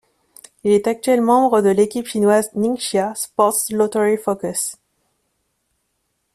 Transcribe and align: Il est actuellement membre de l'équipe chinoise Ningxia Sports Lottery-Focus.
Il 0.63 0.71
est 0.71 0.87
actuellement 0.87 1.41
membre 1.43 1.61
de 1.61 1.69
l'équipe 1.69 2.07
chinoise 2.07 2.49
Ningxia 2.55 3.13
Sports 3.13 3.65
Lottery-Focus. 3.69 4.77